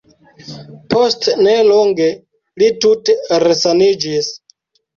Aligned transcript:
Post 0.93 1.27
nelonge, 1.49 2.09
li 2.63 2.73
tute 2.87 3.19
resaniĝis. 3.47 4.35